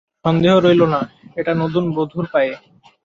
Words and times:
সন্দেহ 0.25 0.53
রইল 0.57 0.81
না, 0.93 1.01
এটা 1.39 1.51
নতুন 1.61 1.83
বধূর 1.95 2.25
পয়ে। 2.33 2.53